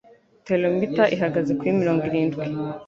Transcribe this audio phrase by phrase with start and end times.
[0.45, 2.43] Therometero ihagaze kuri mirongo irindwi